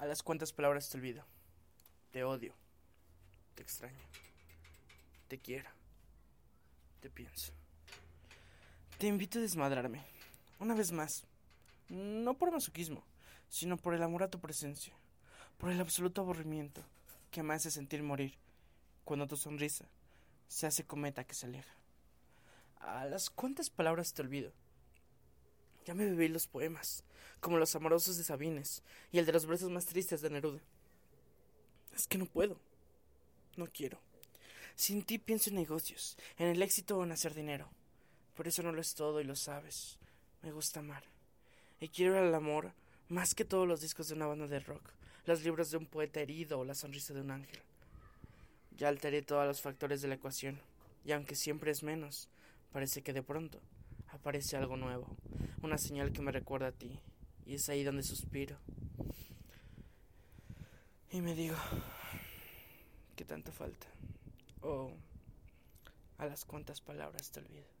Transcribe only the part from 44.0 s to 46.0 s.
de una banda de rock, los libros de un